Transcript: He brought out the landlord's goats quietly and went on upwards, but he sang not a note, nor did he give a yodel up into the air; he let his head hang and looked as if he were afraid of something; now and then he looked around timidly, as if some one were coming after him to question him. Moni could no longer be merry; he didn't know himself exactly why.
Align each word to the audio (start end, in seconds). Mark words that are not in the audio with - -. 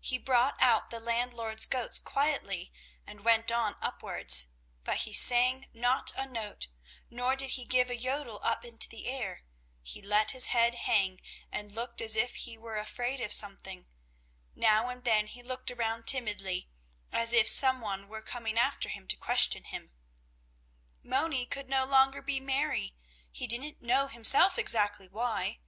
He 0.00 0.18
brought 0.18 0.60
out 0.60 0.90
the 0.90 0.98
landlord's 0.98 1.66
goats 1.66 2.00
quietly 2.00 2.72
and 3.06 3.24
went 3.24 3.52
on 3.52 3.76
upwards, 3.80 4.48
but 4.82 4.96
he 5.02 5.12
sang 5.12 5.68
not 5.72 6.10
a 6.16 6.26
note, 6.26 6.66
nor 7.08 7.36
did 7.36 7.50
he 7.50 7.64
give 7.64 7.88
a 7.88 7.94
yodel 7.96 8.40
up 8.42 8.64
into 8.64 8.88
the 8.88 9.06
air; 9.06 9.44
he 9.80 10.02
let 10.02 10.32
his 10.32 10.46
head 10.46 10.74
hang 10.74 11.20
and 11.52 11.70
looked 11.70 12.00
as 12.00 12.16
if 12.16 12.34
he 12.34 12.58
were 12.58 12.74
afraid 12.76 13.20
of 13.20 13.30
something; 13.32 13.86
now 14.56 14.88
and 14.88 15.04
then 15.04 15.28
he 15.28 15.44
looked 15.44 15.70
around 15.70 16.08
timidly, 16.08 16.68
as 17.12 17.32
if 17.32 17.46
some 17.46 17.80
one 17.80 18.08
were 18.08 18.20
coming 18.20 18.58
after 18.58 18.88
him 18.88 19.06
to 19.06 19.16
question 19.16 19.62
him. 19.62 19.92
Moni 21.04 21.46
could 21.46 21.68
no 21.68 21.84
longer 21.84 22.20
be 22.20 22.40
merry; 22.40 22.96
he 23.30 23.46
didn't 23.46 23.80
know 23.80 24.08
himself 24.08 24.58
exactly 24.58 25.06
why. 25.06 25.60